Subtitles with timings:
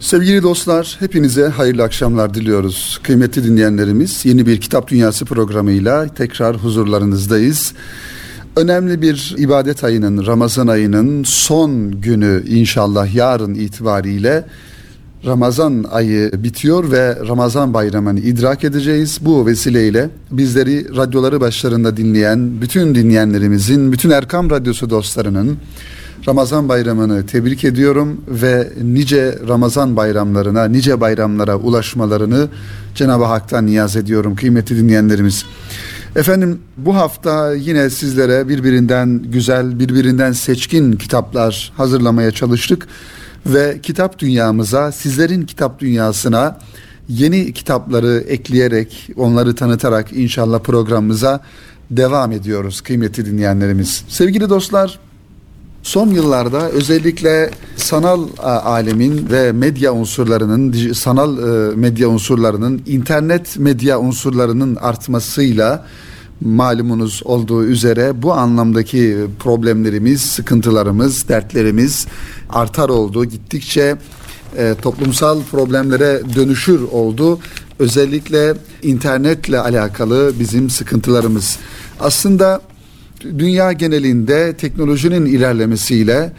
[0.00, 3.00] Sevgili dostlar, hepinize hayırlı akşamlar diliyoruz.
[3.02, 7.72] Kıymetli dinleyenlerimiz, yeni bir Kitap Dünyası programıyla tekrar huzurlarınızdayız.
[8.56, 14.44] Önemli bir ibadet ayının, Ramazan ayının son günü inşallah yarın itibariyle
[15.26, 19.18] Ramazan ayı bitiyor ve Ramazan bayramını idrak edeceğiz.
[19.20, 25.58] Bu vesileyle bizleri radyoları başlarında dinleyen bütün dinleyenlerimizin, bütün Erkam Radyosu dostlarının
[26.26, 32.48] Ramazan bayramını tebrik ediyorum ve nice Ramazan bayramlarına, nice bayramlara ulaşmalarını
[32.94, 35.44] Cenab-ı Hak'tan niyaz ediyorum kıymetli dinleyenlerimiz.
[36.16, 42.88] Efendim bu hafta yine sizlere birbirinden güzel, birbirinden seçkin kitaplar hazırlamaya çalıştık
[43.46, 46.58] ve kitap dünyamıza, sizlerin kitap dünyasına
[47.08, 51.40] yeni kitapları ekleyerek, onları tanıtarak inşallah programımıza
[51.90, 54.04] devam ediyoruz kıymetli dinleyenlerimiz.
[54.08, 54.98] Sevgili dostlar,
[55.82, 58.28] Son yıllarda özellikle sanal
[58.64, 65.86] alemin ve medya unsurlarının, sanal e, medya unsurlarının, internet medya unsurlarının artmasıyla
[66.40, 72.06] malumunuz olduğu üzere bu anlamdaki problemlerimiz, sıkıntılarımız, dertlerimiz
[72.50, 73.24] artar oldu.
[73.24, 73.96] Gittikçe
[74.56, 77.38] e, toplumsal problemlere dönüşür oldu.
[77.78, 81.58] Özellikle internetle alakalı bizim sıkıntılarımız.
[82.00, 82.60] Aslında
[83.38, 86.32] dünya genelinde teknolojinin ilerlemesiyle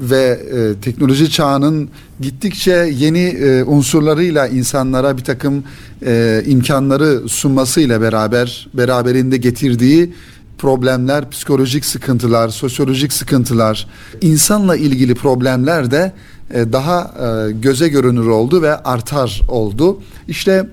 [0.00, 1.88] ve e, teknoloji çağının
[2.20, 5.64] gittikçe yeni e, unsurlarıyla insanlara bir takım
[6.06, 10.12] e, imkanları sunmasıyla beraber beraberinde getirdiği
[10.58, 13.86] problemler, psikolojik sıkıntılar, sosyolojik sıkıntılar,
[14.20, 16.12] insanla ilgili problemler de
[16.54, 17.14] e, daha
[17.48, 20.00] e, göze görünür oldu ve artar oldu.
[20.28, 20.66] İşte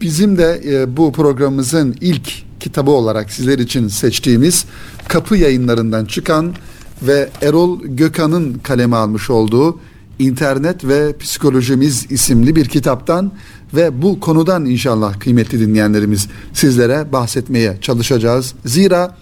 [0.00, 4.64] bizim de e, bu programımızın ilk kitabı olarak sizler için seçtiğimiz
[5.08, 6.54] Kapı yayınlarından çıkan
[7.02, 9.78] ve Erol Gökhan'ın kaleme almış olduğu
[10.18, 13.32] İnternet ve Psikolojimiz isimli bir kitaptan
[13.74, 18.54] ve bu konudan inşallah kıymetli dinleyenlerimiz sizlere bahsetmeye çalışacağız.
[18.64, 19.16] Zira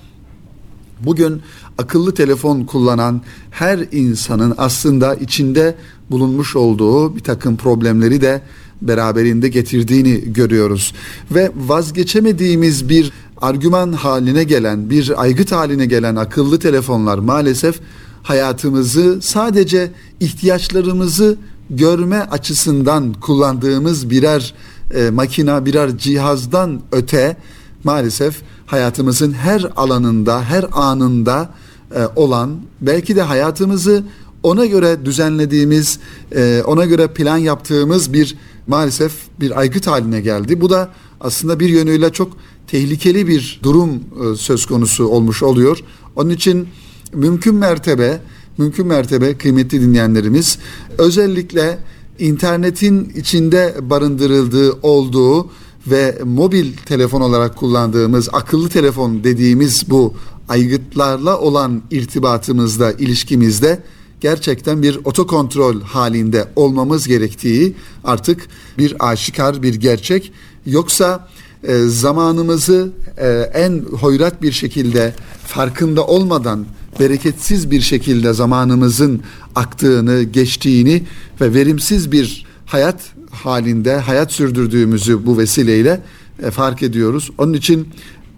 [1.00, 1.42] bugün
[1.78, 5.74] akıllı telefon kullanan her insanın aslında içinde
[6.10, 8.42] bulunmuş olduğu bir takım problemleri de
[8.82, 10.94] beraberinde getirdiğini görüyoruz.
[11.30, 13.12] Ve vazgeçemediğimiz bir
[13.42, 17.80] argüman haline gelen, bir aygıt haline gelen akıllı telefonlar maalesef
[18.22, 21.36] hayatımızı sadece ihtiyaçlarımızı
[21.70, 24.54] görme açısından kullandığımız birer
[24.94, 27.36] e, makina, birer cihazdan öte
[27.84, 31.50] maalesef hayatımızın her alanında, her anında
[31.94, 34.04] e, olan, belki de hayatımızı
[34.42, 35.98] ona göre düzenlediğimiz,
[36.34, 38.36] e, ona göre plan yaptığımız bir
[38.66, 40.60] maalesef bir aygıt haline geldi.
[40.60, 40.88] Bu da
[41.20, 42.32] aslında bir yönüyle çok
[42.66, 45.78] tehlikeli bir durum e, söz konusu olmuş oluyor.
[46.16, 46.68] Onun için
[47.12, 48.20] mümkün mertebe
[48.58, 50.58] mümkün mertebe kıymetli dinleyenlerimiz
[50.98, 51.78] özellikle
[52.18, 55.50] internetin içinde barındırıldığı olduğu
[55.86, 60.14] ve mobil telefon olarak kullandığımız akıllı telefon dediğimiz bu
[60.48, 63.82] aygıtlarla olan irtibatımızda, ilişkimizde
[64.20, 67.74] gerçekten bir otokontrol halinde olmamız gerektiği
[68.04, 68.48] artık
[68.78, 70.32] bir aşikar bir gerçek.
[70.66, 71.28] Yoksa
[71.64, 75.14] e, zamanımızı e, en hoyrat bir şekilde
[75.46, 76.66] farkında olmadan
[77.00, 79.20] bereketsiz bir şekilde zamanımızın
[79.54, 81.02] aktığını, geçtiğini
[81.40, 83.00] ve verimsiz bir hayat
[83.30, 86.00] halinde hayat sürdürdüğümüzü bu vesileyle
[86.42, 87.30] e, fark ediyoruz.
[87.38, 87.88] Onun için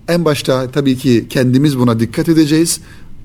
[0.09, 2.81] en başta tabii ki kendimiz buna dikkat edeceğiz.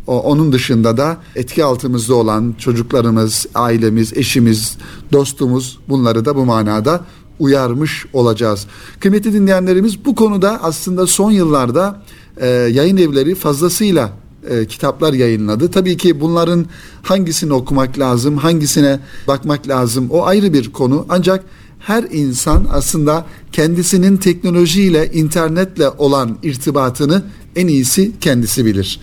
[0.08, 4.78] O, onun dışında da etki altımızda olan çocuklarımız, ailemiz, eşimiz,
[5.12, 7.06] dostumuz bunları da bu manada
[7.40, 8.68] uyarmış olacağız.
[9.00, 12.02] Kıymetli dinleyenlerimiz bu konuda aslında son yıllarda
[12.38, 14.12] e, yayın evleri fazlasıyla
[14.50, 15.72] e, kitaplar yayınladı.
[15.72, 16.66] Tabii ki bunların
[17.04, 21.06] hangisini okumak lazım, hangisine bakmak lazım o ayrı bir konu.
[21.10, 21.44] Ancak
[21.80, 27.24] her insan aslında kendisinin teknolojiyle, internetle olan irtibatını
[27.56, 29.00] en iyisi kendisi bilir.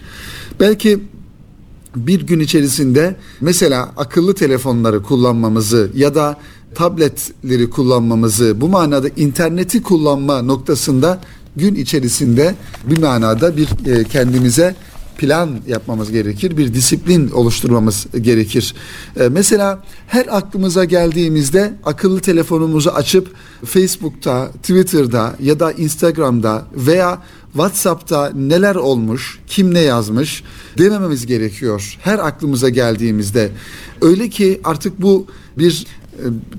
[0.60, 1.00] Belki
[1.96, 6.36] bir gün içerisinde mesela akıllı telefonları kullanmamızı ya da
[6.76, 11.20] tabletleri kullanmamızı bu manada interneti kullanma noktasında
[11.56, 14.74] gün içerisinde bir manada bir e, kendimize
[15.18, 18.74] plan yapmamız gerekir, bir disiplin oluşturmamız gerekir.
[19.20, 23.34] Ee, mesela her aklımıza geldiğimizde akıllı telefonumuzu açıp
[23.64, 27.22] Facebook'ta, Twitter'da ya da Instagram'da veya
[27.52, 30.42] WhatsApp'ta neler olmuş, kim ne yazmış
[30.78, 31.98] demememiz gerekiyor.
[32.02, 33.50] Her aklımıza geldiğimizde.
[34.00, 35.26] Öyle ki artık bu
[35.58, 36.05] bir e,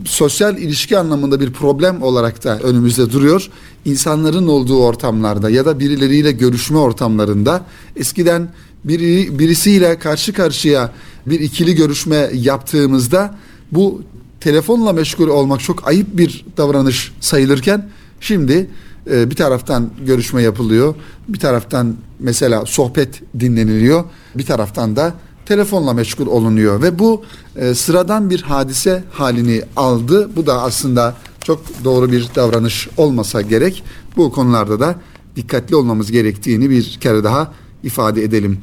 [0.06, 3.50] sosyal ilişki anlamında bir problem olarak da önümüzde duruyor.
[3.86, 7.66] İnsanların olduğu ortamlarda ya da birileriyle görüşme ortamlarında
[7.96, 8.50] eskiden
[8.84, 10.92] biri, birisiyle karşı karşıya
[11.26, 13.36] bir ikili görüşme yaptığımızda
[13.72, 14.02] bu
[14.40, 17.90] telefonla meşgul olmak çok ayıp bir davranış sayılırken
[18.20, 18.70] şimdi
[19.12, 20.96] e, bir taraftan görüşme yapılıyor,
[21.28, 24.04] bir taraftan mesela sohbet dinleniliyor,
[24.36, 25.14] bir taraftan da
[25.48, 27.24] telefonla meşgul olunuyor ve bu
[27.56, 30.30] e, sıradan bir hadise halini aldı.
[30.36, 33.84] Bu da aslında çok doğru bir davranış olmasa gerek.
[34.18, 34.96] Bu konularda da
[35.36, 37.54] dikkatli olmamız gerektiğini bir kere daha
[37.84, 38.58] ifade edelim.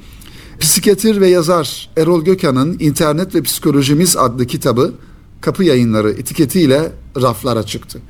[0.60, 4.92] Psikiyatr ve yazar Erol Gökhan'ın İnternet ve Psikolojimiz adlı kitabı
[5.40, 6.92] kapı yayınları etiketiyle
[7.22, 8.00] raflara çıktı.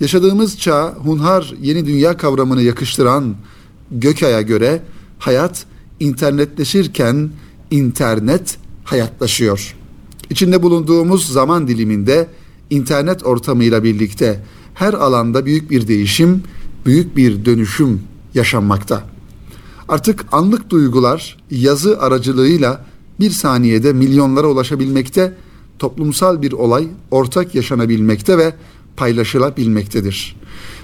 [0.00, 3.34] Yaşadığımız çağ hunhar yeni dünya kavramını yakıştıran
[3.90, 4.82] Gökay'a göre
[5.18, 5.66] hayat
[6.00, 7.30] internetleşirken
[7.70, 9.76] internet hayatlaşıyor.
[10.30, 12.28] İçinde bulunduğumuz zaman diliminde
[12.70, 14.42] internet ortamıyla birlikte
[14.74, 16.42] her alanda büyük bir değişim,
[16.86, 18.02] büyük bir dönüşüm
[18.34, 19.04] yaşanmakta.
[19.88, 22.86] Artık anlık duygular yazı aracılığıyla
[23.20, 25.34] bir saniyede milyonlara ulaşabilmekte,
[25.78, 28.54] toplumsal bir olay ortak yaşanabilmekte ve
[28.96, 30.36] paylaşılabilmektedir.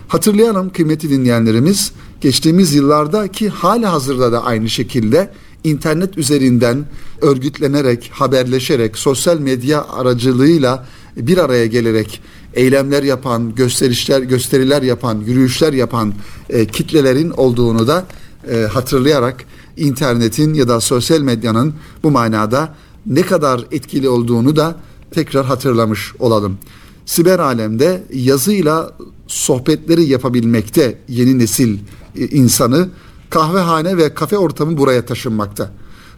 [0.08, 5.32] Hatırlayalım kıymetli dinleyenlerimiz, geçtiğimiz yıllarda ki hali hazırda da aynı şekilde
[5.64, 6.84] internet üzerinden
[7.20, 10.86] örgütlenerek, haberleşerek, sosyal medya aracılığıyla
[11.16, 12.20] bir araya gelerek
[12.54, 16.14] eylemler yapan, gösterişler, gösteriler yapan, yürüyüşler yapan
[16.50, 18.06] e, kitlelerin olduğunu da
[18.50, 19.44] e, hatırlayarak
[19.76, 22.74] internetin ya da sosyal medyanın bu manada
[23.06, 24.76] ne kadar etkili olduğunu da
[25.10, 26.58] tekrar hatırlamış olalım.
[27.06, 31.78] Siber alemde yazıyla sohbetleri yapabilmekte yeni nesil
[32.16, 32.88] e, insanı
[33.32, 35.70] kahvehane ve kafe ortamı buraya taşınmakta.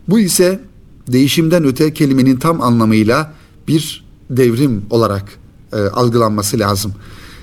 [0.08, 0.60] Bu ise
[1.08, 3.32] değişimden öte kelimenin tam anlamıyla
[3.68, 5.24] bir devrim olarak
[5.72, 6.92] e, algılanması lazım.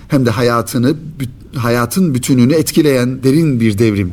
[0.07, 0.95] Hem de hayatını
[1.55, 4.11] hayatın bütününü etkileyen derin bir devrim.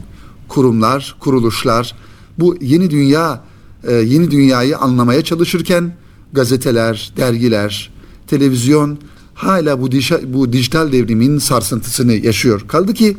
[0.48, 1.94] Kurumlar, kuruluşlar
[2.38, 3.44] bu yeni dünya
[3.84, 5.92] e, yeni dünyayı anlamaya çalışırken
[6.32, 7.90] gazeteler, dergiler,
[8.26, 8.98] televizyon
[9.34, 9.90] hala bu,
[10.26, 12.64] bu dijital devrimin sarsıntısını yaşıyor.
[12.68, 13.16] Kaldı ki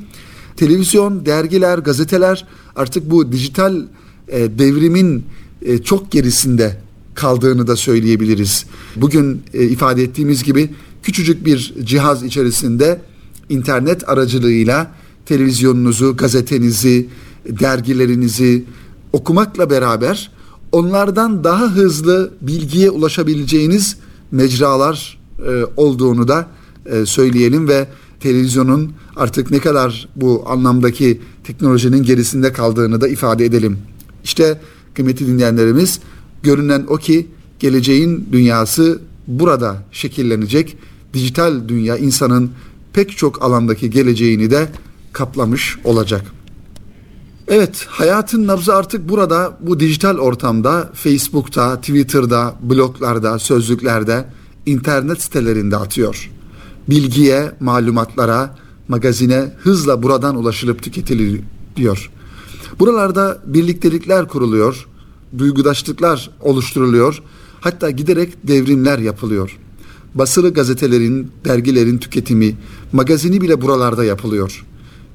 [0.59, 2.45] televizyon, dergiler, gazeteler
[2.75, 3.81] artık bu dijital
[4.27, 5.25] e, devrimin
[5.61, 6.77] e, çok gerisinde
[7.15, 8.65] kaldığını da söyleyebiliriz.
[8.95, 10.69] Bugün e, ifade ettiğimiz gibi
[11.03, 13.01] küçücük bir cihaz içerisinde
[13.49, 14.91] internet aracılığıyla
[15.25, 17.07] televizyonunuzu, gazetenizi,
[17.45, 18.63] dergilerinizi
[19.13, 20.31] okumakla beraber
[20.71, 23.97] onlardan daha hızlı bilgiye ulaşabileceğiniz
[24.31, 26.47] mecralar e, olduğunu da
[26.85, 27.87] e, söyleyelim ve
[28.19, 33.77] televizyonun artık ne kadar bu anlamdaki teknolojinin gerisinde kaldığını da ifade edelim.
[34.23, 34.59] İşte
[34.93, 35.99] kıymetli dinleyenlerimiz
[36.43, 37.27] görünen o ki
[37.59, 40.77] geleceğin dünyası burada şekillenecek.
[41.13, 42.51] Dijital dünya insanın
[42.93, 44.69] pek çok alandaki geleceğini de
[45.13, 46.25] kaplamış olacak.
[47.47, 54.25] Evet, hayatın nabzı artık burada bu dijital ortamda, Facebook'ta, Twitter'da, bloglarda, sözlüklerde,
[54.65, 56.29] internet sitelerinde atıyor
[56.89, 58.55] bilgiye, malumatlara,
[58.89, 62.11] magazine hızla buradan ulaşılıp tüketiliyor.
[62.79, 64.87] Buralarda birliktelikler kuruluyor,
[65.37, 67.21] duygudaşlıklar oluşturuluyor,
[67.61, 69.57] hatta giderek devrimler yapılıyor.
[70.15, 72.55] Basılı gazetelerin, dergilerin tüketimi,
[72.91, 74.65] magazini bile buralarda yapılıyor.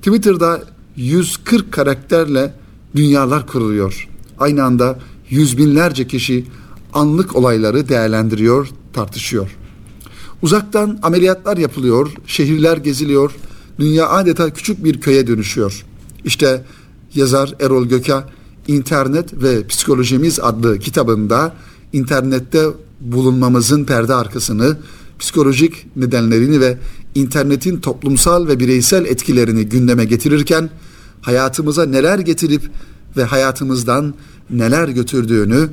[0.02, 0.62] Twitter'da
[0.96, 2.54] 140 karakterle
[2.96, 4.08] dünyalar kuruluyor.
[4.38, 4.98] Aynı anda
[5.30, 6.44] yüz binlerce kişi
[6.92, 9.56] anlık olayları değerlendiriyor, tartışıyor.
[10.42, 13.32] Uzaktan ameliyatlar yapılıyor, şehirler geziliyor,
[13.78, 15.84] dünya adeta küçük bir köye dönüşüyor.
[16.24, 16.64] İşte
[17.14, 18.28] yazar Erol Göka
[18.68, 21.54] İnternet ve Psikolojimiz adlı kitabında
[21.92, 22.66] internette
[23.00, 24.76] bulunmamızın perde arkasını,
[25.18, 26.78] psikolojik nedenlerini ve
[27.14, 30.70] internetin toplumsal ve bireysel etkilerini gündeme getirirken
[31.20, 32.70] hayatımıza neler getirip
[33.16, 34.14] ve hayatımızdan
[34.50, 35.68] neler götürdüğünü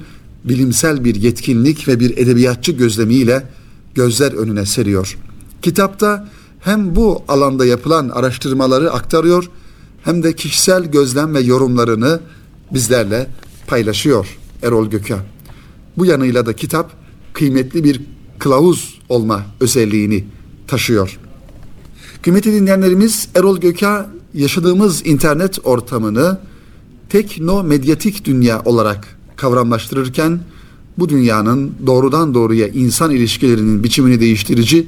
[0.46, 3.44] bilimsel bir yetkinlik ve bir edebiyatçı gözlemiyle
[3.96, 5.18] gözler önüne seriyor.
[5.62, 6.30] Kitapta
[6.62, 9.50] hem bu alanda yapılan araştırmaları aktarıyor
[10.04, 12.20] hem de kişisel gözlem ve yorumlarını
[12.74, 13.28] bizlerle
[13.68, 15.20] paylaşıyor Erol Gökhan.
[15.98, 16.92] Bu yanıyla da kitap
[17.34, 18.02] kıymetli bir
[18.40, 20.26] kılavuz olma özelliğini
[20.68, 21.20] taşıyor.
[22.22, 26.40] Kıymetli dinleyenlerimiz Erol Gökhan yaşadığımız internet ortamını
[27.10, 30.40] tekno medyatik dünya olarak kavramlaştırırken
[30.98, 34.88] bu dünyanın doğrudan doğruya insan ilişkilerinin biçimini değiştirici,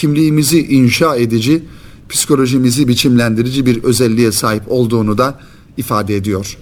[0.00, 1.62] kimliğimizi inşa edici,
[2.08, 5.40] psikolojimizi biçimlendirici bir özelliğe sahip olduğunu da
[5.76, 6.58] ifade ediyor.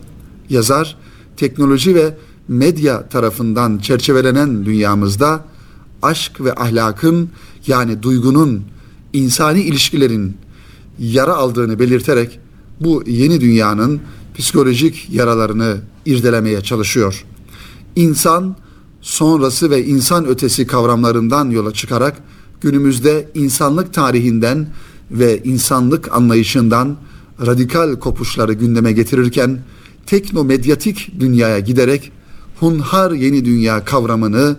[0.50, 0.96] Yazar,
[1.36, 2.16] teknoloji ve
[2.48, 5.44] medya tarafından çerçevelenen dünyamızda
[6.02, 7.30] aşk ve ahlakın
[7.66, 8.62] yani duygunun,
[9.12, 10.36] insani ilişkilerin
[10.98, 12.40] yara aldığını belirterek
[12.80, 14.00] bu yeni dünyanın
[14.38, 15.76] psikolojik yaralarını
[16.06, 17.24] irdelemeye çalışıyor.
[17.96, 18.56] İnsan
[19.00, 22.22] sonrası ve insan ötesi kavramlarından yola çıkarak
[22.60, 24.66] günümüzde insanlık tarihinden
[25.10, 26.96] ve insanlık anlayışından
[27.46, 29.58] radikal kopuşları gündeme getirirken
[30.06, 32.12] teknomedyatik dünyaya giderek
[32.60, 34.56] hunhar yeni dünya kavramını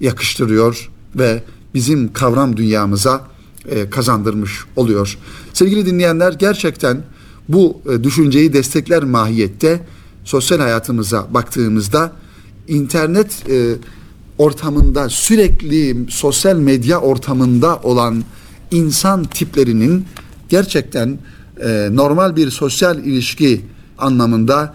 [0.00, 1.42] yakıştırıyor ve
[1.74, 3.28] bizim kavram dünyamıza
[3.68, 5.18] e, kazandırmış oluyor.
[5.52, 7.02] Sevgili dinleyenler gerçekten
[7.48, 9.86] bu e, düşünceyi destekler mahiyette
[10.24, 12.12] sosyal hayatımıza baktığımızda
[12.68, 13.74] internet e,
[14.38, 18.24] ortamında sürekli sosyal medya ortamında olan
[18.70, 20.04] insan tiplerinin
[20.48, 21.18] gerçekten
[21.64, 23.60] e, normal bir sosyal ilişki
[23.98, 24.74] anlamında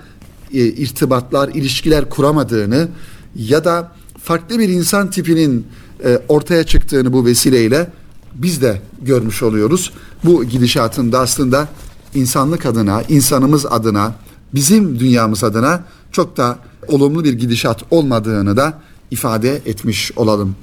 [0.54, 2.88] e, irtibatlar, ilişkiler kuramadığını
[3.36, 3.92] ya da
[4.24, 5.68] farklı bir insan tipinin
[6.06, 7.90] e, ortaya çıktığını bu vesileyle
[8.36, 9.92] biz de görmüş oluyoruz.
[10.24, 11.68] Bu gidişatın da aslında
[12.16, 14.16] insanlık adına, insanımız adına,
[14.54, 18.82] bizim dünyamız adına çok da olumlu bir gidişat olmadığını da
[19.14, 20.56] ifade etmiş olalım.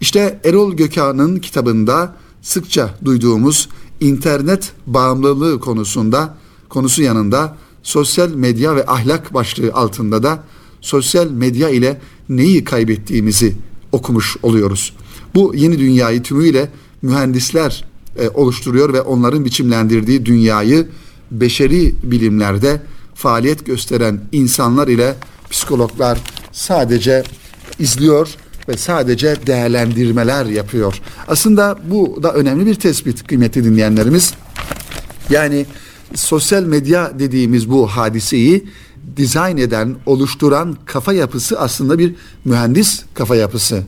[0.00, 3.68] İşte Erol Gökhan'ın kitabında sıkça duyduğumuz
[4.00, 6.34] internet bağımlılığı konusunda
[6.68, 10.44] konusu yanında sosyal medya ve ahlak başlığı altında da
[10.80, 13.54] sosyal medya ile neyi kaybettiğimizi
[13.92, 14.92] okumuş oluyoruz.
[15.34, 16.70] Bu yeni dünyayı tümüyle
[17.02, 17.84] mühendisler
[18.18, 20.88] e, oluşturuyor ve onların biçimlendirdiği dünyayı
[21.30, 22.82] beşeri bilimlerde
[23.14, 25.14] faaliyet gösteren insanlar ile
[25.50, 26.18] psikologlar
[26.52, 27.22] sadece
[27.78, 28.28] izliyor
[28.68, 31.00] ve sadece değerlendirmeler yapıyor.
[31.28, 34.34] Aslında bu da önemli bir tespit kıymetli dinleyenlerimiz.
[35.30, 35.66] Yani
[36.14, 38.64] sosyal medya dediğimiz bu hadiseyi
[39.16, 42.14] dizayn eden, oluşturan kafa yapısı aslında bir
[42.44, 43.82] mühendis kafa yapısı.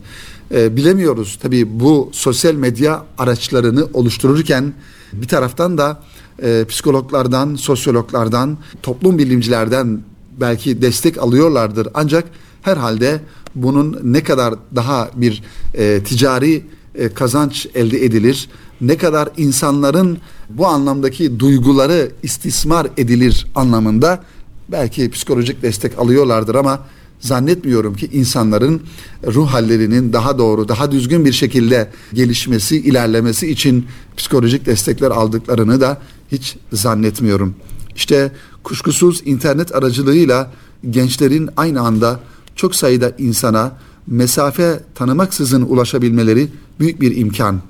[0.55, 4.73] Ee, bilemiyoruz tabii bu sosyal medya araçlarını oluştururken
[5.13, 6.03] bir taraftan da
[6.43, 10.01] e, psikologlardan, sosyologlardan, toplum bilimcilerden
[10.41, 11.89] belki destek alıyorlardır.
[11.95, 12.25] Ancak
[12.63, 13.21] herhalde
[13.55, 15.43] bunun ne kadar daha bir
[15.75, 16.63] e, ticari
[16.95, 18.49] e, kazanç elde edilir,
[18.81, 20.19] ne kadar insanların
[20.51, 24.25] bu anlamdaki duyguları istismar edilir anlamında
[24.69, 26.81] belki psikolojik destek alıyorlardır ama
[27.21, 28.83] zannetmiyorum ki insanların
[29.27, 35.99] ruh hallerinin daha doğru, daha düzgün bir şekilde gelişmesi, ilerlemesi için psikolojik destekler aldıklarını da
[36.33, 37.55] hiç zannetmiyorum.
[37.97, 38.33] İşte
[38.63, 40.51] kuşkusuz internet aracılığıyla
[40.91, 42.21] gençlerin aynı anda
[42.57, 46.49] çok sayıda insana mesafe tanımaksızın ulaşabilmeleri
[46.81, 47.61] büyük bir imkan.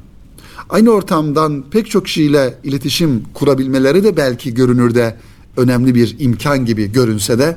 [0.70, 5.16] Aynı ortamdan pek çok kişiyle iletişim kurabilmeleri de belki görünürde
[5.56, 7.56] önemli bir imkan gibi görünse de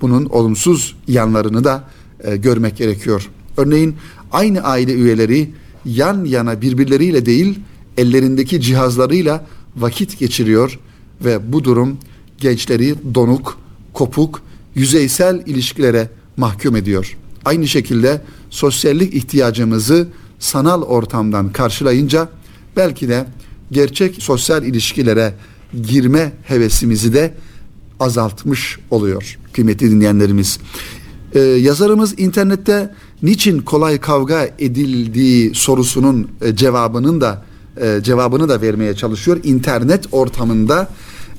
[0.00, 1.84] bunun olumsuz yanlarını da
[2.24, 3.30] e, görmek gerekiyor.
[3.56, 3.96] Örneğin
[4.32, 5.50] aynı aile üyeleri
[5.84, 7.58] yan yana birbirleriyle değil
[7.96, 9.46] ellerindeki cihazlarıyla
[9.76, 10.78] vakit geçiriyor
[11.24, 11.98] ve bu durum
[12.38, 13.58] gençleri donuk,
[13.92, 14.42] kopuk,
[14.74, 16.10] yüzeysel ilişkilere
[16.40, 17.16] mahkum ediyor.
[17.44, 18.20] Aynı şekilde
[18.50, 22.28] sosyallik ihtiyacımızı sanal ortamdan karşılayınca
[22.76, 23.26] belki de
[23.72, 25.34] gerçek sosyal ilişkilere
[25.82, 27.34] girme hevesimizi de
[28.00, 30.58] azaltmış oluyor kıymetli dinleyenlerimiz.
[31.34, 37.44] Ee, yazarımız internette niçin kolay kavga edildiği sorusunun e, cevabının da
[37.80, 39.40] e, cevabını da vermeye çalışıyor.
[39.44, 40.88] İnternet ortamında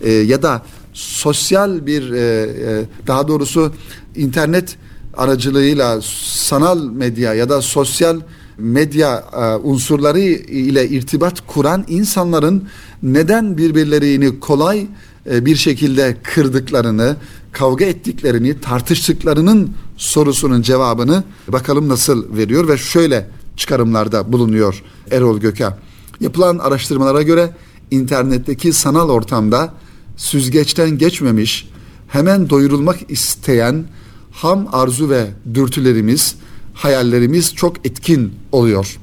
[0.01, 3.73] e, ya da sosyal bir e, e, daha doğrusu
[4.15, 4.77] internet
[5.17, 8.19] aracılığıyla sanal medya ya da sosyal
[8.57, 12.67] medya e, unsurları ile irtibat kuran insanların
[13.03, 14.87] neden birbirlerini kolay
[15.31, 17.15] e, bir şekilde kırdıklarını,
[17.51, 23.27] kavga ettiklerini, tartıştıklarının sorusunun cevabını bakalım nasıl veriyor ve şöyle
[23.57, 25.77] çıkarımlarda bulunuyor Erol Göka.
[26.19, 27.49] Yapılan araştırmalara göre
[27.91, 29.73] internetteki sanal ortamda
[30.17, 31.69] süzgeçten geçmemiş,
[32.07, 33.85] hemen doyurulmak isteyen
[34.31, 36.35] ham arzu ve dürtülerimiz,
[36.73, 38.99] hayallerimiz çok etkin oluyor.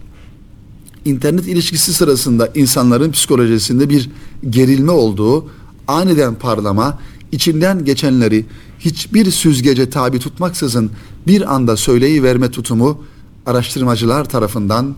[1.05, 4.11] İnternet ilişkisi sırasında insanların psikolojisinde bir
[4.51, 5.51] gerilme olduğu,
[5.89, 6.99] aniden parlama,
[7.33, 8.47] içinden geçenleri
[8.79, 10.91] hiçbir süzgece tabi tutmaksızın
[11.27, 13.05] bir anda söyleyiverme tutumu
[13.47, 14.95] araştırmacılar tarafından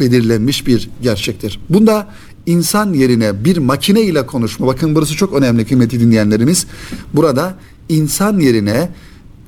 [0.00, 1.60] belirlenmiş bir gerçektir.
[1.70, 2.08] Bunda
[2.46, 6.66] insan yerine bir makine ile konuşma, bakın burası çok önemli kıymetli dinleyenlerimiz.
[7.14, 7.54] Burada
[7.88, 8.90] insan yerine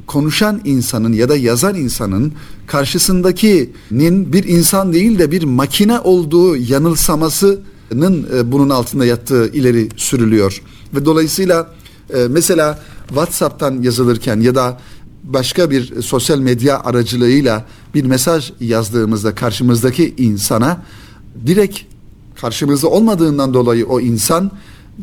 [0.07, 2.33] konuşan insanın ya da yazan insanın
[2.67, 10.63] karşısındakinin bir insan değil de bir makine olduğu yanılsamasının e, bunun altında yattığı ileri sürülüyor.
[10.95, 11.71] Ve dolayısıyla
[12.15, 14.81] e, mesela WhatsApp'tan yazılırken ya da
[15.25, 20.83] başka bir sosyal medya aracılığıyla bir mesaj yazdığımızda karşımızdaki insana
[21.47, 21.81] direkt
[22.41, 24.51] karşımızda olmadığından dolayı o insan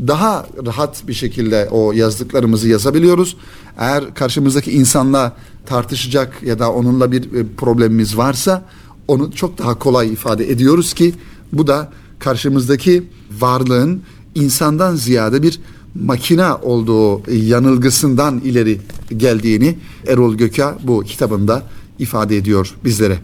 [0.07, 3.37] daha rahat bir şekilde o yazdıklarımızı yazabiliyoruz.
[3.77, 5.35] Eğer karşımızdaki insanla
[5.65, 8.65] tartışacak ya da onunla bir e, problemimiz varsa
[9.07, 11.13] onu çok daha kolay ifade ediyoruz ki
[11.53, 13.03] bu da karşımızdaki
[13.39, 14.01] varlığın
[14.35, 15.59] insandan ziyade bir
[15.95, 18.81] makina olduğu yanılgısından ileri
[19.17, 21.63] geldiğini Erol Göka bu kitabında
[21.99, 23.19] ifade ediyor bizlere.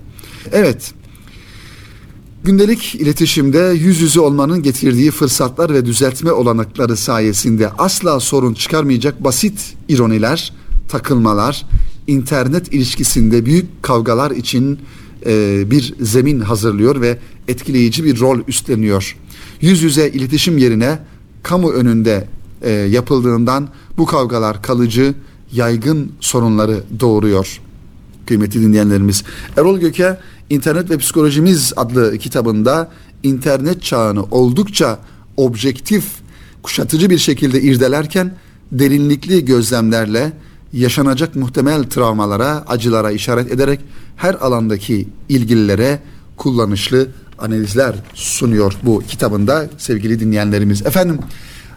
[0.52, 0.94] Evet,
[2.44, 9.76] Gündelik iletişimde yüz yüze olmanın getirdiği fırsatlar ve düzeltme olanakları sayesinde asla sorun çıkarmayacak basit
[9.90, 10.54] ironiler,
[10.90, 11.66] takılmalar,
[12.08, 14.80] internet ilişkisinde büyük kavgalar için
[15.26, 17.18] e, bir zemin hazırlıyor ve
[17.48, 19.18] etkileyici bir rol üstleniyor.
[19.62, 21.00] Yüz yüze iletişim yerine
[21.44, 22.28] kamu önünde
[22.62, 25.14] e, yapıldığından bu kavgalar kalıcı,
[25.54, 27.60] yaygın sorunları doğuruyor.
[28.30, 29.24] Kıymetli dinleyenlerimiz.
[29.58, 30.18] Erol Göke
[30.50, 32.90] İnternet ve Psikolojimiz adlı kitabında
[33.24, 35.00] internet çağını oldukça
[35.38, 36.06] objektif,
[36.64, 38.32] kuşatıcı bir şekilde irdelerken
[38.72, 40.34] derinlikli gözlemlerle
[40.74, 43.80] yaşanacak muhtemel travmalara, acılara işaret ederek
[44.16, 46.00] her alandaki ilgililere
[46.38, 47.08] kullanışlı
[47.40, 50.86] analizler sunuyor bu kitabında sevgili dinleyenlerimiz.
[50.86, 51.20] Efendim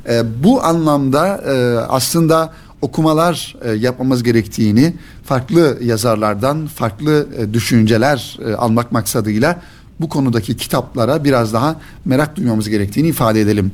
[0.09, 1.53] e, bu anlamda e,
[1.89, 9.63] aslında okumalar e, yapmamız gerektiğini farklı yazarlardan farklı e, düşünceler e, almak maksadıyla
[10.01, 13.73] bu konudaki kitaplara biraz daha merak duymamız gerektiğini ifade edelim.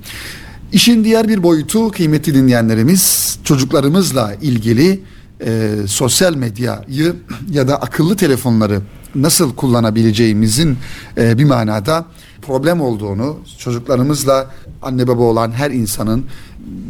[0.73, 5.01] İşin diğer bir boyutu kıymetli dinleyenlerimiz çocuklarımızla ilgili
[5.41, 7.17] e, sosyal medyayı
[7.51, 8.81] ya da akıllı telefonları
[9.15, 10.79] nasıl kullanabileceğimizin
[11.17, 12.07] e, bir manada
[12.43, 14.51] problem olduğunu çocuklarımızla
[14.83, 16.25] anne baba olan her insanın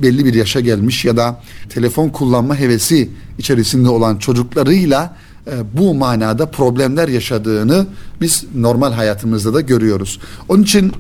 [0.03, 6.51] belli bir yaşa gelmiş ya da telefon kullanma hevesi içerisinde olan çocuklarıyla e, bu manada
[6.51, 7.87] problemler yaşadığını
[8.21, 10.21] biz normal hayatımızda da görüyoruz.
[10.49, 10.93] Onun için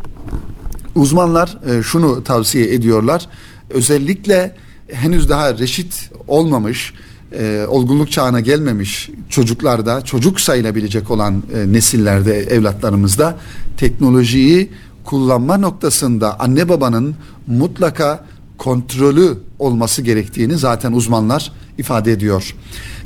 [0.94, 3.26] uzmanlar e, şunu tavsiye ediyorlar.
[3.70, 4.54] Özellikle
[4.92, 6.94] henüz daha reşit olmamış,
[7.32, 13.36] e, olgunluk çağına gelmemiş çocuklarda, çocuk sayılabilecek olan e, nesillerde, evlatlarımızda
[13.76, 14.70] teknolojiyi
[15.04, 17.14] kullanma noktasında anne babanın
[17.46, 18.24] mutlaka
[18.58, 22.54] kontrolü olması gerektiğini zaten uzmanlar ifade ediyor.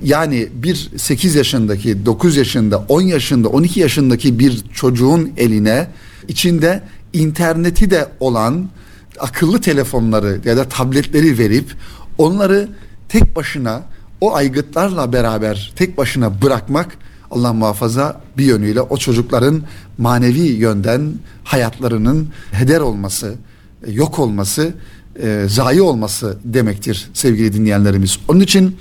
[0.04, 5.88] Yani bir 8 yaşındaki, 9 yaşında, 10 yaşında, 12 yaşındaki bir çocuğun eline
[6.28, 8.68] içinde interneti de olan
[9.20, 11.74] akıllı telefonları ya da tabletleri verip
[12.18, 12.68] onları
[13.08, 13.82] tek başına
[14.20, 16.98] o aygıtlarla beraber tek başına bırakmak
[17.30, 19.62] Allah muhafaza bir yönüyle o çocukların
[19.98, 21.12] manevi yönden
[21.44, 23.34] hayatlarının heder olması,
[23.86, 24.74] yok olması
[25.20, 28.18] e, zayi olması demektir sevgili dinleyenlerimiz.
[28.28, 28.76] Onun için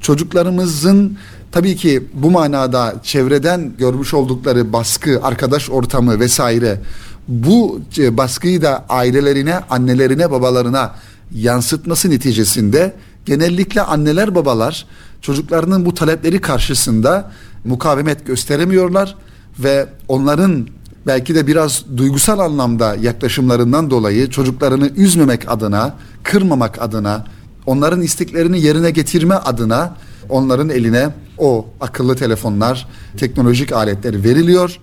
[0.00, 1.18] çocuklarımızın
[1.52, 6.80] tabii ki bu manada çevreden görmüş oldukları baskı, arkadaş ortamı vesaire
[7.28, 10.94] bu e, baskıyı da ailelerine, annelerine, babalarına
[11.34, 12.92] yansıtması neticesinde
[13.26, 14.86] genellikle anneler babalar
[15.20, 17.30] çocuklarının bu talepleri karşısında
[17.64, 19.16] mukavemet gösteremiyorlar
[19.58, 20.68] ve onların
[21.06, 27.24] belki de biraz duygusal anlamda yaklaşımlarından dolayı çocuklarını üzmemek adına, kırmamak adına,
[27.66, 29.96] onların isteklerini yerine getirme adına
[30.28, 34.78] onların eline o akıllı telefonlar, teknolojik aletler veriliyor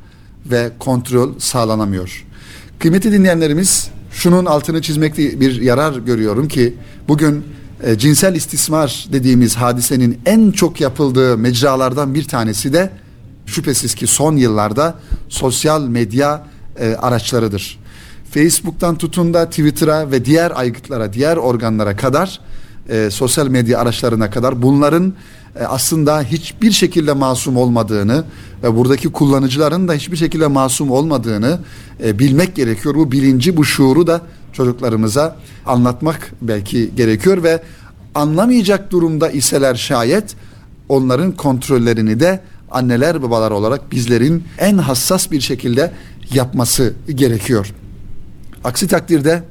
[0.46, 2.26] ve kontrol sağlanamıyor.
[2.80, 6.74] Kıymetli dinleyenlerimiz şunun altını çizmekte bir yarar görüyorum ki
[7.08, 7.44] bugün
[7.84, 12.90] e, cinsel istismar dediğimiz hadisenin en çok yapıldığı mecralardan bir tanesi de
[13.46, 14.96] şüphesiz ki son yıllarda
[15.32, 16.44] sosyal medya
[16.80, 17.80] e, araçlarıdır.
[18.32, 22.40] Facebook'tan tutun da Twitter'a ve diğer aygıtlara, diğer organlara kadar
[22.90, 25.14] e, sosyal medya araçlarına kadar bunların
[25.60, 28.24] e, aslında hiçbir şekilde masum olmadığını
[28.64, 31.60] ve buradaki kullanıcıların da hiçbir şekilde masum olmadığını
[32.04, 32.96] e, bilmek gerekiyor.
[32.96, 34.22] Bu bilinci, bu şuuru da
[34.54, 37.64] çocuklarımıza anlatmak belki gerekiyor ve
[38.16, 40.36] anlamayacak durumda iseler şayet
[40.90, 42.40] onların kontrollerini de
[42.72, 45.92] anneler babalar olarak bizlerin en hassas bir şekilde
[46.34, 47.74] yapması gerekiyor.
[48.64, 49.44] Aksi takdirde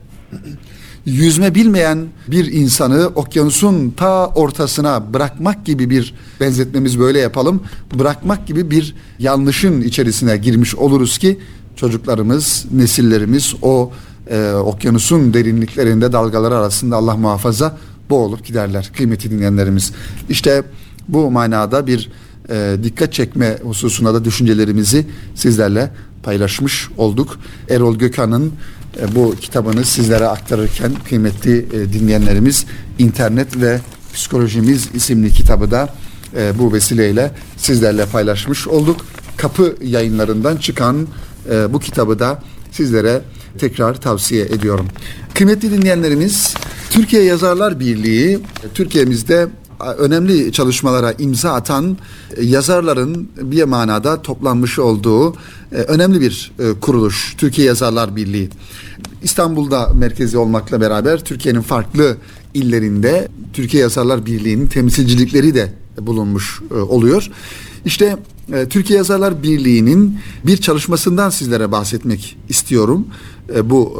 [1.06, 7.62] yüzme bilmeyen bir insanı okyanusun ta ortasına bırakmak gibi bir benzetmemiz böyle yapalım.
[7.98, 11.38] Bırakmak gibi bir yanlışın içerisine girmiş oluruz ki
[11.76, 13.92] çocuklarımız, nesillerimiz o
[14.30, 17.76] e, okyanusun derinliklerinde dalgalar arasında Allah muhafaza
[18.10, 19.92] boğulup giderler kıymetli dinleyenlerimiz.
[20.28, 20.62] İşte
[21.08, 22.10] bu manada bir
[22.50, 25.90] e, dikkat çekme hususuna da düşüncelerimizi sizlerle
[26.22, 27.38] paylaşmış olduk.
[27.68, 28.52] Erol Gökhan'ın
[29.00, 32.66] e, bu kitabını sizlere aktarırken kıymetli e, dinleyenlerimiz
[32.98, 33.80] internet ve
[34.14, 35.94] psikolojimiz isimli kitabı da
[36.36, 39.06] e, bu vesileyle sizlerle paylaşmış olduk.
[39.36, 41.08] Kapı yayınlarından çıkan
[41.50, 43.22] e, bu kitabı da sizlere
[43.58, 44.88] tekrar tavsiye ediyorum.
[45.34, 46.54] Kıymetli dinleyenlerimiz
[46.90, 48.38] Türkiye Yazarlar Birliği
[48.74, 49.48] Türkiye'mizde
[49.98, 51.96] önemli çalışmalara imza atan
[52.36, 55.32] e, yazarların bir manada toplanmış olduğu
[55.72, 58.48] e, önemli bir e, kuruluş Türkiye Yazarlar Birliği.
[59.22, 62.16] İstanbul'da merkezi olmakla beraber Türkiye'nin farklı
[62.54, 67.30] illerinde Türkiye Yazarlar Birliği'nin temsilcilikleri de bulunmuş oluyor.
[67.84, 68.16] İşte
[68.70, 73.06] Türkiye Yazarlar Birliği'nin bir çalışmasından sizlere bahsetmek istiyorum.
[73.64, 73.98] Bu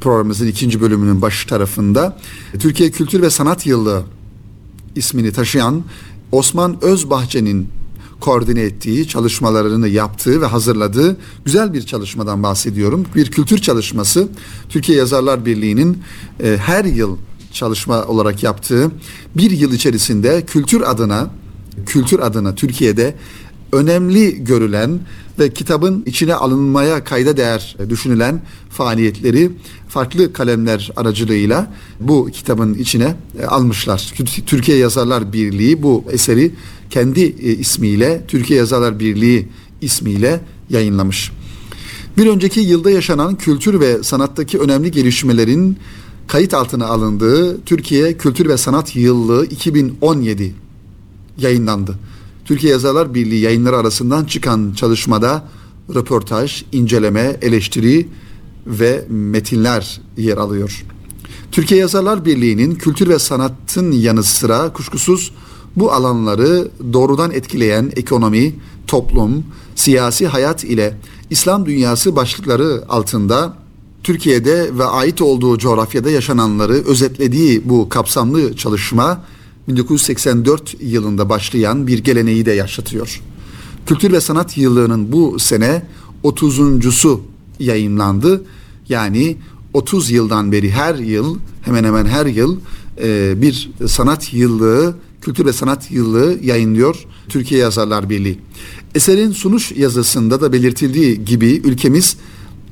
[0.00, 2.18] programımızın ikinci bölümünün baş tarafında
[2.58, 4.02] Türkiye Kültür ve Sanat Yılı
[4.96, 5.82] ismini taşıyan
[6.32, 7.68] Osman Özbahçe'nin
[8.20, 13.06] koordine ettiği, çalışmalarını yaptığı ve hazırladığı güzel bir çalışmadan bahsediyorum.
[13.14, 14.28] Bir kültür çalışması.
[14.68, 16.02] Türkiye Yazarlar Birliği'nin
[16.42, 17.16] e, her yıl
[17.52, 18.90] çalışma olarak yaptığı
[19.36, 21.30] bir yıl içerisinde kültür adına
[21.86, 23.14] kültür adına Türkiye'de
[23.72, 25.00] önemli görülen
[25.38, 29.50] ve kitabın içine alınmaya kayda değer düşünülen faaliyetleri
[29.88, 34.12] farklı kalemler aracılığıyla bu kitabın içine e, almışlar.
[34.46, 36.54] Türkiye Yazarlar Birliği bu eseri
[36.90, 39.48] kendi e, ismiyle Türkiye Yazarlar Birliği
[39.80, 41.32] ismiyle yayınlamış.
[42.18, 45.76] Bir önceki yılda yaşanan kültür ve sanattaki önemli gelişmelerin
[46.28, 50.54] kayıt altına alındığı Türkiye Kültür ve Sanat Yıllığı 2017
[51.38, 51.98] yayınlandı.
[52.52, 55.48] Türkiye Yazarlar Birliği yayınları arasından çıkan çalışmada
[55.94, 58.08] röportaj, inceleme, eleştiri
[58.66, 60.84] ve metinler yer alıyor.
[61.52, 65.32] Türkiye Yazarlar Birliği'nin kültür ve sanatın yanı sıra kuşkusuz
[65.76, 68.54] bu alanları doğrudan etkileyen ekonomi,
[68.86, 70.98] toplum, siyasi hayat ile
[71.30, 73.56] İslam dünyası başlıkları altında
[74.02, 79.20] Türkiye'de ve ait olduğu coğrafyada yaşananları özetlediği bu kapsamlı çalışma
[79.68, 83.20] 1984 yılında başlayan bir geleneği de yaşatıyor.
[83.86, 85.82] Kültür ve Sanat Yıllığı'nın bu sene
[86.24, 87.18] 30.sü
[87.58, 88.44] yayınlandı.
[88.88, 89.36] Yani
[89.74, 92.58] 30 yıldan beri her yıl hemen hemen her yıl
[93.02, 98.38] e, bir sanat yıllığı, kültür ve sanat yıllığı yayınlıyor Türkiye Yazarlar Birliği.
[98.94, 102.16] Eserin sunuş yazısında da belirtildiği gibi ülkemiz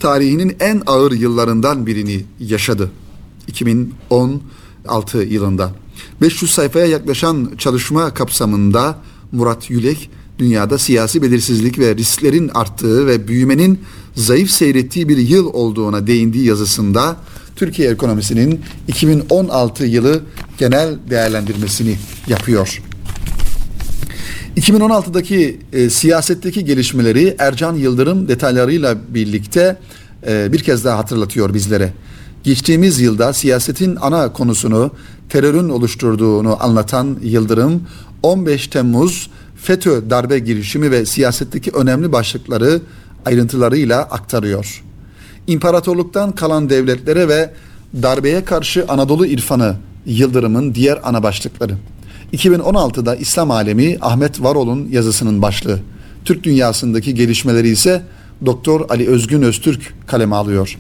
[0.01, 2.91] tarihinin en ağır yıllarından birini yaşadı.
[3.49, 5.75] 2016 yılında.
[6.21, 8.99] 500 sayfaya yaklaşan çalışma kapsamında
[9.33, 13.81] Murat Yülek dünyada siyasi belirsizlik ve risklerin arttığı ve büyümenin
[14.15, 17.17] zayıf seyrettiği bir yıl olduğuna değindiği yazısında
[17.57, 20.23] Türkiye ekonomisinin 2016 yılı
[20.59, 21.97] genel değerlendirmesini
[22.29, 22.83] yapıyor.
[24.57, 29.77] 2016'daki e, siyasetteki gelişmeleri Ercan Yıldırım detaylarıyla birlikte
[30.27, 31.93] e, bir kez daha hatırlatıyor bizlere.
[32.45, 34.91] Geçtiğimiz yılda siyasetin ana konusunu
[35.29, 37.83] terörün oluşturduğunu anlatan Yıldırım
[38.23, 42.81] 15 Temmuz FETÖ darbe girişimi ve siyasetteki önemli başlıkları
[43.27, 44.85] ayrıntılarıyla aktarıyor.
[45.47, 47.55] İmparatorluktan kalan devletlere ve
[48.03, 49.77] darbeye karşı Anadolu irfanı
[50.07, 51.77] Yıldırım'ın diğer ana başlıkları.
[52.33, 55.79] 2016'da İslam alemi Ahmet Varol'un yazısının başlığı.
[56.25, 58.03] Türk dünyasındaki gelişmeleri ise
[58.47, 60.79] Doktor Ali Özgün Öztürk kaleme alıyor.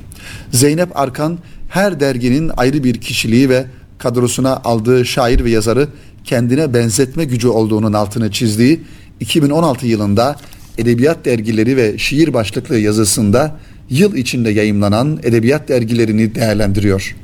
[0.53, 3.67] Zeynep Arkan her derginin ayrı bir kişiliği ve
[3.99, 5.89] kadrosuna aldığı şair ve yazarı
[6.25, 8.81] kendine benzetme gücü olduğunun altını çizdiği
[9.21, 10.37] 2016 yılında
[10.79, 13.57] edebiyat dergileri ve şiir başlıklı yazısında
[13.91, 17.17] yıl içinde yayımlanan edebiyat dergilerini değerlendiriyor.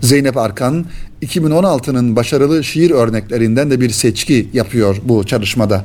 [0.00, 0.86] Zeynep Arkan
[1.22, 5.84] 2016'nın başarılı şiir örneklerinden de bir seçki yapıyor bu çalışmada.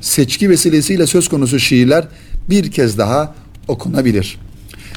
[0.00, 2.08] Seçki vesilesiyle söz konusu şiirler
[2.50, 3.34] bir kez daha
[3.68, 4.38] okunabilir.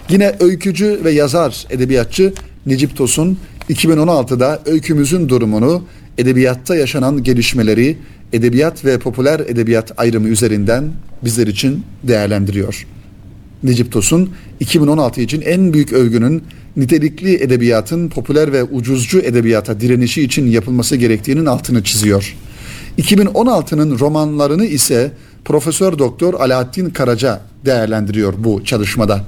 [0.10, 2.34] Yine öykücü ve yazar edebiyatçı
[2.66, 3.38] Necip Tosun
[3.70, 5.84] 2016'da öykümüzün durumunu,
[6.18, 7.98] edebiyatta yaşanan gelişmeleri,
[8.34, 10.92] edebiyat ve popüler edebiyat ayrımı üzerinden
[11.24, 12.88] bizler için değerlendiriyor.
[13.64, 16.44] Necip Tosun 2016 için en büyük övgünün
[16.78, 22.36] nitelikli edebiyatın popüler ve ucuzcu edebiyata direnişi için yapılması gerektiğinin altını çiziyor.
[22.98, 25.12] 2016'nın romanlarını ise
[25.46, 29.24] Profesör Doktor Alaaddin Karaca değerlendiriyor bu çalışmada.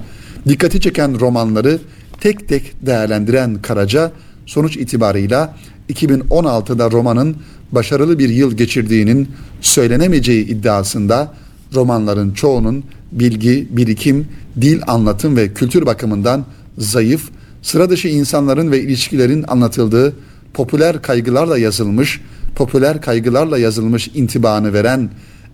[0.48, 1.80] Dikkati çeken romanları
[2.22, 4.12] tek tek değerlendiren Karaca
[4.46, 5.56] sonuç itibarıyla
[5.90, 7.36] 2016'da romanın
[7.72, 9.30] başarılı bir yıl geçirdiğinin
[9.62, 11.34] söylenemeyeceği iddiasında
[11.76, 14.28] romanların çoğunun bilgi, birikim,
[14.62, 16.46] dil anlatım ve kültür bakımından
[16.78, 17.30] zayıf,
[17.62, 20.14] sıra dışı insanların ve ilişkilerin anlatıldığı
[20.54, 22.22] popüler kaygılarla yazılmış,
[22.56, 25.10] popüler kaygılarla yazılmış intibanı veren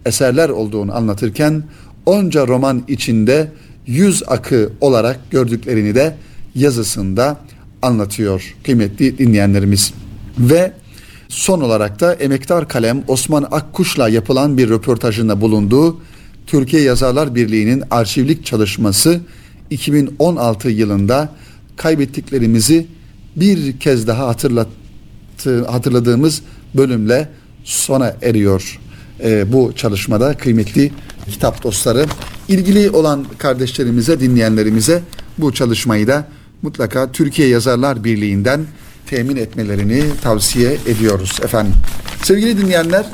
[0.05, 1.63] eserler olduğunu anlatırken
[2.05, 3.51] onca roman içinde
[3.87, 6.15] yüz akı olarak gördüklerini de
[6.55, 7.37] yazısında
[7.81, 9.93] anlatıyor kıymetli dinleyenlerimiz.
[10.39, 10.71] Ve
[11.29, 16.01] son olarak da emektar kalem Osman Akkuş'la yapılan bir röportajında bulunduğu
[16.47, 19.21] Türkiye Yazarlar Birliği'nin arşivlik çalışması
[19.69, 21.29] 2016 yılında
[21.75, 22.87] kaybettiklerimizi
[23.35, 26.41] bir kez daha hatırlattı, hatırladığımız
[26.75, 27.29] bölümle
[27.63, 28.79] sona eriyor
[29.23, 30.91] e, bu çalışmada kıymetli
[31.31, 32.05] kitap dostları.
[32.47, 35.03] İlgili olan kardeşlerimize, dinleyenlerimize
[35.37, 36.27] bu çalışmayı da
[36.61, 38.65] mutlaka Türkiye Yazarlar Birliği'nden
[39.07, 41.73] temin etmelerini tavsiye ediyoruz efendim.
[42.23, 43.05] Sevgili dinleyenler,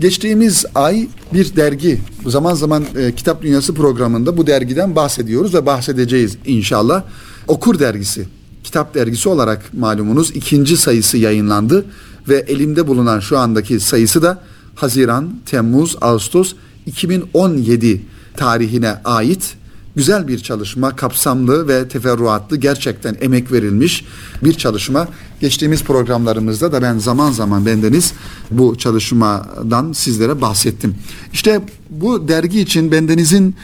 [0.00, 6.36] geçtiğimiz ay bir dergi, zaman zaman e, Kitap Dünyası programında bu dergiden bahsediyoruz ve bahsedeceğiz
[6.46, 7.02] inşallah.
[7.48, 8.24] Okur dergisi,
[8.64, 11.84] kitap dergisi olarak malumunuz ikinci sayısı yayınlandı
[12.28, 14.42] ve elimde bulunan şu andaki sayısı da
[14.74, 16.54] Haziran, Temmuz, Ağustos
[16.86, 18.02] 2017
[18.36, 19.56] tarihine ait
[19.96, 24.04] güzel bir çalışma, kapsamlı ve teferruatlı, gerçekten emek verilmiş
[24.44, 25.08] bir çalışma.
[25.40, 28.12] Geçtiğimiz programlarımızda da ben zaman zaman bendeniz
[28.50, 30.94] bu çalışmadan sizlere bahsettim.
[31.32, 31.60] İşte
[31.90, 33.56] bu dergi için bendenizin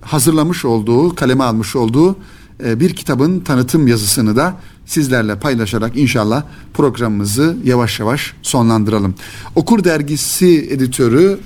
[0.00, 2.16] hazırlamış olduğu, kaleme almış olduğu
[2.64, 6.42] e, bir kitabın tanıtım yazısını da sizlerle paylaşarak inşallah
[6.74, 9.14] programımızı yavaş yavaş sonlandıralım.
[9.54, 11.38] Okur dergisi editörü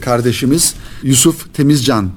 [0.00, 2.10] kardeşimiz Yusuf Temizcan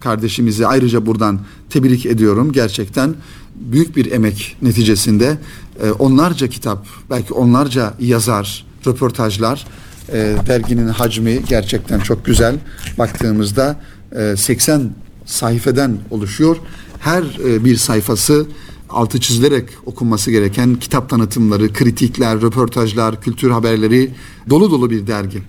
[0.00, 2.52] kardeşimizi ayrıca buradan tebrik ediyorum.
[2.52, 3.14] Gerçekten
[3.54, 5.38] büyük bir emek neticesinde
[5.82, 9.66] e, onlarca kitap, belki onlarca yazar, röportajlar,
[10.08, 12.56] e, derginin hacmi gerçekten çok güzel.
[12.98, 13.80] Baktığımızda
[14.16, 14.90] e, 80
[15.26, 16.56] sayfeden oluşuyor.
[17.00, 18.46] Her e, bir sayfası
[18.92, 24.10] altı çizilerek okunması gereken kitap tanıtımları, kritikler, röportajlar, kültür haberleri
[24.50, 25.42] dolu dolu bir dergi.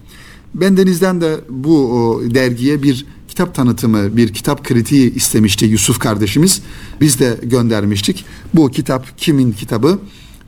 [0.54, 6.62] Bendenizden de bu dergiye bir kitap tanıtımı, bir kitap kritiği istemişti Yusuf kardeşimiz.
[7.02, 8.26] Biz de göndermiştik.
[8.54, 10.00] Bu kitap kimin kitabı?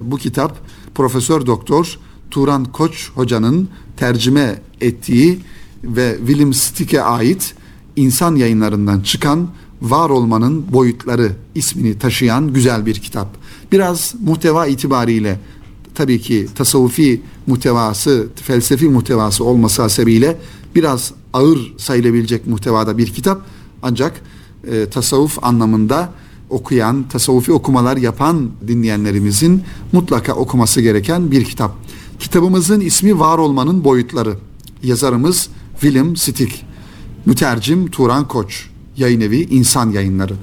[0.02, 0.58] Bu kitap
[0.96, 2.00] Profesör Doktor
[2.32, 5.40] Turan Koç hocanın tercüme ettiği
[5.84, 7.56] ve William Stick'e ait
[7.96, 9.50] insan yayınlarından çıkan
[9.82, 13.28] Var Olmanın Boyutları ismini taşıyan güzel bir kitap.
[13.72, 15.40] Biraz muhteva itibariyle
[15.96, 20.38] tabii ki tasavvufi muhtevası, felsefi muhtevası olması hasebiyle
[20.76, 23.42] biraz ağır sayılabilecek muhtevada bir kitap.
[23.82, 24.22] Ancak
[24.72, 26.10] e, tasavvuf anlamında
[26.50, 31.76] okuyan, tasavvufi okumalar yapan dinleyenlerimizin mutlaka okuması gereken bir kitap.
[32.20, 34.38] Kitabımızın ismi Var Olmanın Boyutları.
[34.84, 35.50] Yazarımız
[35.82, 36.66] William Stick.
[37.26, 38.70] Mütercim Turan Koç.
[38.98, 40.34] Yayın evi İnsan Yayınları.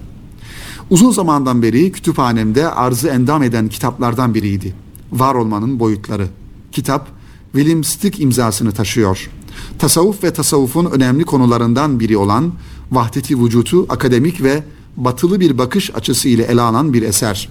[0.91, 4.75] Uzun zamandan beri kütüphanemde arzı endam eden kitaplardan biriydi.
[5.13, 6.27] Var Olmanın Boyutları.
[6.73, 7.09] Kitap
[7.53, 9.31] William Stick imzasını taşıyor.
[9.79, 12.53] Tasavvuf ve tasavvufun önemli konularından biri olan
[12.91, 14.63] vahdeti vücutu akademik ve
[14.97, 17.49] batılı bir bakış açısı ile ele alan bir eser.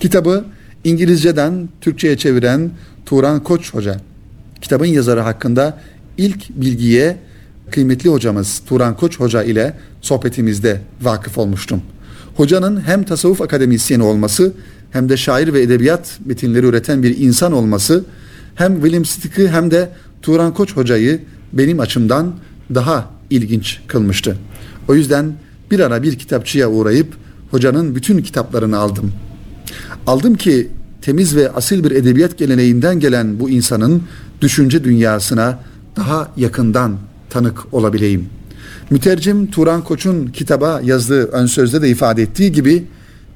[0.00, 0.44] Kitabı
[0.84, 2.70] İngilizceden Türkçe'ye çeviren
[3.06, 4.00] Turan Koç Hoca.
[4.60, 5.82] Kitabın yazarı hakkında
[6.18, 7.18] ilk bilgiye
[7.70, 11.82] kıymetli hocamız Turan Koç Hoca ile sohbetimizde vakıf olmuştum.
[12.36, 14.52] Hocanın hem tasavvuf akademisyeni olması
[14.90, 18.04] hem de şair ve edebiyat metinleri üreten bir insan olması
[18.54, 19.88] hem William Stick'i hem de
[20.22, 21.20] Turan Koç hocayı
[21.52, 22.34] benim açımdan
[22.74, 24.36] daha ilginç kılmıştı.
[24.88, 25.32] O yüzden
[25.70, 27.14] bir ara bir kitapçıya uğrayıp
[27.50, 29.12] hocanın bütün kitaplarını aldım.
[30.06, 30.68] Aldım ki
[31.02, 34.02] temiz ve asil bir edebiyat geleneğinden gelen bu insanın
[34.40, 35.58] düşünce dünyasına
[35.96, 36.96] daha yakından
[37.36, 38.28] tanık olabileyim.
[38.90, 42.84] Mütercim Turan Koç'un kitaba yazdığı ön sözde de ifade ettiği gibi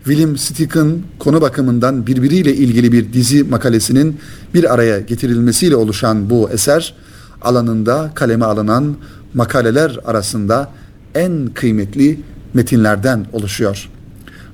[0.04, 4.18] William Stick'ın konu bakımından birbiriyle ilgili bir dizi makalesinin
[4.54, 6.94] bir araya getirilmesiyle oluşan bu eser
[7.42, 8.96] alanında kaleme alınan
[9.34, 10.70] makaleler arasında
[11.14, 12.20] en kıymetli
[12.54, 13.88] metinlerden oluşuyor.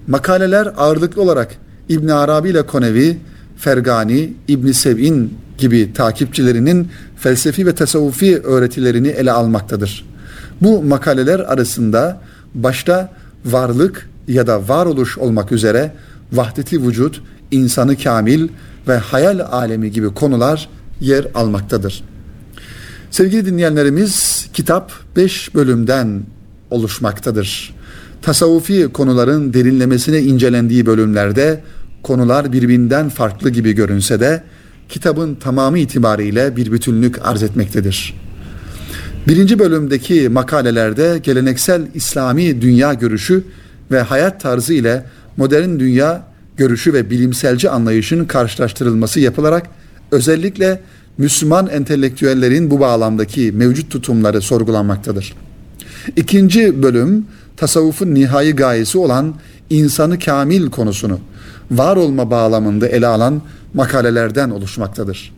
[0.07, 1.57] Makaleler ağırlıklı olarak
[1.89, 3.19] İbn Arabi ile Konevi,
[3.57, 10.05] Fergani, İbn Sev'in gibi takipçilerinin felsefi ve tasavvufi öğretilerini ele almaktadır.
[10.63, 12.21] Bu makaleler arasında
[12.55, 13.13] başta
[13.45, 15.93] varlık ya da varoluş olmak üzere
[16.33, 18.49] vahdeti vücut, insanı kamil
[18.89, 20.69] ve hayal alemi gibi konular
[21.01, 22.05] yer almaktadır.
[23.11, 26.23] Sevgili dinleyenlerimiz kitap 5 bölümden
[26.71, 27.75] oluşmaktadır.
[28.23, 31.63] Tasavvufi konuların derinlemesine incelendiği bölümlerde
[32.03, 34.43] konular birbirinden farklı gibi görünse de
[34.89, 38.15] kitabın tamamı itibariyle bir bütünlük arz etmektedir.
[39.29, 43.45] Birinci bölümdeki makalelerde geleneksel İslami dünya görüşü
[43.91, 45.05] ve hayat tarzı ile
[45.37, 49.67] modern dünya görüşü ve bilimselci anlayışın karşılaştırılması yapılarak
[50.11, 50.81] özellikle
[51.19, 55.35] Müslüman entelektüellerin bu bağlamdaki mevcut tutumları sorgulanmaktadır.
[56.17, 59.35] İkinci bölüm tasavvufun nihai gayesi olan
[59.71, 61.21] insanı kamil konusunu
[61.71, 63.43] var olma bağlamında ele alan
[63.75, 65.33] makalelerden oluşmaktadır.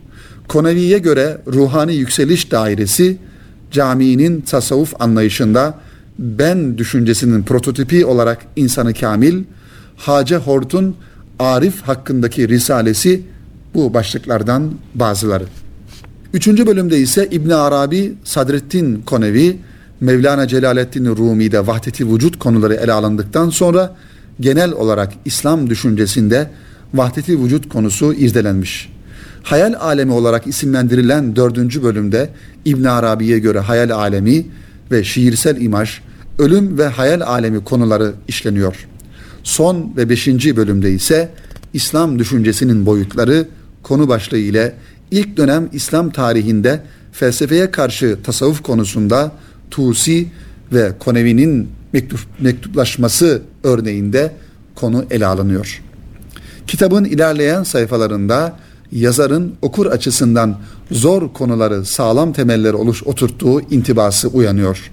[0.48, 3.16] Konevi'ye göre ruhani yükseliş dairesi
[3.70, 5.74] caminin tasavvuf anlayışında
[6.18, 9.44] ben düşüncesinin prototipi olarak insanı kamil,
[9.96, 10.96] Hace Hort'un
[11.38, 13.22] Arif hakkındaki risalesi
[13.74, 15.44] bu başlıklardan bazıları.
[16.34, 19.56] Üçüncü bölümde ise İbn Arabi, Sadrettin Konevi,
[20.00, 23.96] Mevlana Celaleddin Rumi'de vahdeti vücut konuları ele alındıktan sonra
[24.40, 26.50] genel olarak İslam düşüncesinde
[26.94, 28.92] vahdeti vücut konusu irdelenmiş.
[29.42, 32.30] Hayal alemi olarak isimlendirilen dördüncü bölümde
[32.64, 34.46] İbn Arabi'ye göre hayal alemi
[34.90, 36.00] ve şiirsel imaj,
[36.38, 38.88] ölüm ve hayal alemi konuları işleniyor.
[39.42, 41.28] Son ve beşinci bölümde ise
[41.74, 43.48] İslam düşüncesinin boyutları
[43.82, 44.74] konu başlığı ile
[45.10, 46.80] ilk dönem İslam tarihinde
[47.12, 49.32] felsefeye karşı tasavvuf konusunda
[49.70, 50.26] Tusi
[50.72, 54.32] ve Konevi'nin mektup, mektuplaşması örneğinde
[54.74, 55.82] konu ele alınıyor.
[56.66, 58.56] Kitabın ilerleyen sayfalarında
[58.92, 60.58] yazarın okur açısından
[60.90, 64.90] zor konuları sağlam temeller oluş oturttuğu intibası uyanıyor.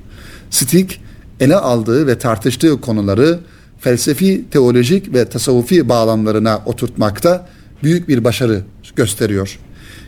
[0.49, 0.99] Stick
[1.39, 3.39] ele aldığı ve tartıştığı konuları
[3.79, 7.47] felsefi, teolojik ve tasavvufi bağlamlarına oturtmakta
[7.84, 8.62] büyük bir başarı
[8.95, 9.60] gösteriyor.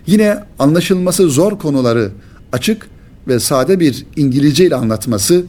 [0.08, 2.12] Yine anlaşılması zor konuları
[2.52, 2.88] açık
[3.28, 5.46] ve sade bir İngilizce ile anlatması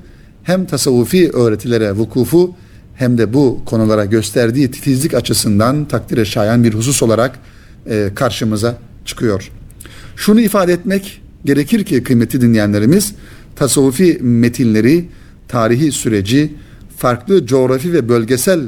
[0.48, 2.54] hem tasavvufi öğretilere vukufu
[2.94, 7.38] hem de bu konulara gösterdiği titizlik açısından takdire şayan bir husus olarak
[7.86, 9.50] e, karşımıza çıkıyor.
[10.16, 13.14] Şunu ifade etmek gerekir ki kıymetli dinleyenlerimiz
[13.56, 15.08] tasavvufi metinleri,
[15.48, 16.54] tarihi süreci,
[16.96, 18.60] farklı coğrafi ve bölgesel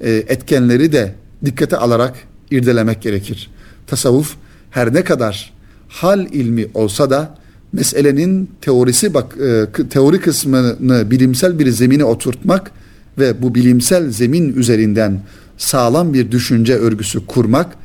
[0.00, 1.14] e, etkenleri de
[1.44, 2.14] dikkate alarak
[2.50, 3.50] irdelemek gerekir.
[3.86, 4.36] Tasavvuf
[4.70, 5.52] her ne kadar
[5.88, 7.38] hal ilmi olsa da
[7.72, 12.72] meselenin teorisi bak e, teori kısmını bilimsel bir zemine oturtmak
[13.18, 15.22] ve bu bilimsel zemin üzerinden
[15.58, 17.76] sağlam bir düşünce örgüsü kurmak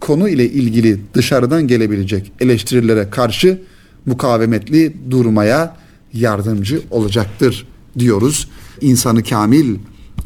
[0.00, 3.60] konu ile ilgili dışarıdan gelebilecek eleştirilere karşı
[4.06, 5.76] mukavemetli durmaya
[6.12, 7.66] yardımcı olacaktır
[7.98, 8.48] diyoruz.
[8.80, 9.76] İnsanı kamil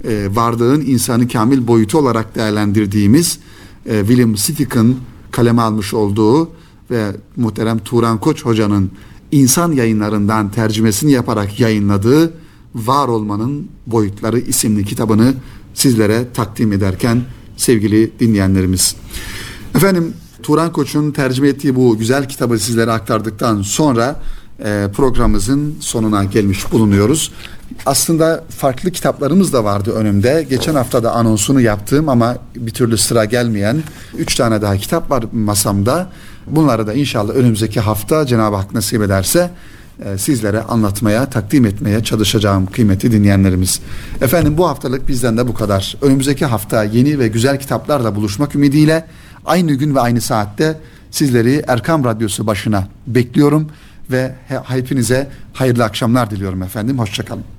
[0.04, 3.38] e, vardığın insanı kamil boyutu olarak değerlendirdiğimiz
[3.87, 4.96] e, William Stick'ın
[5.31, 6.50] kaleme almış olduğu
[6.90, 8.90] ve muhterem Turan Koç hocanın
[9.33, 12.33] insan yayınlarından tercümesini yaparak yayınladığı
[12.75, 15.35] Var Olmanın Boyutları isimli kitabını
[15.75, 17.23] sizlere takdim ederken
[17.57, 18.97] sevgili dinleyenlerimiz.
[19.75, 24.21] Efendim Turan Koç'un tercüme ettiği bu güzel kitabı sizlere aktardıktan sonra
[24.64, 27.33] e, programımızın sonuna gelmiş bulunuyoruz.
[27.87, 30.47] Aslında farklı kitaplarımız da vardı önümde.
[30.51, 33.83] Geçen hafta da anonsunu yaptığım ama bir türlü sıra gelmeyen
[34.19, 36.11] üç tane daha kitap var masamda.
[36.50, 39.50] Bunları da inşallah önümüzdeki hafta Cenab-ı Hak nasip ederse
[40.04, 43.80] e, sizlere anlatmaya, takdim etmeye çalışacağım kıymeti dinleyenlerimiz.
[44.20, 45.96] Efendim bu haftalık bizden de bu kadar.
[46.02, 49.06] Önümüzdeki hafta yeni ve güzel kitaplarla buluşmak ümidiyle
[49.46, 50.80] aynı gün ve aynı saatte
[51.11, 53.68] sizleri Erkam Radyosu başına bekliyorum
[54.11, 54.34] ve
[54.64, 56.98] hepinize hayırlı akşamlar diliyorum efendim.
[56.98, 57.58] Hoşçakalın.